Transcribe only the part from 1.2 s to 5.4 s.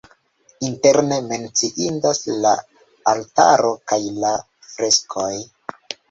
menciindas la altaro kaj la freskoj.